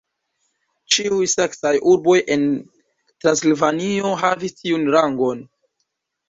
Ĉiuj 0.93 1.27
saksaj 1.33 1.73
urboj 1.91 2.15
en 2.35 2.47
Transilvanio 3.25 4.15
havis 4.23 4.57
tiun 4.63 4.89
rangon. 4.97 5.47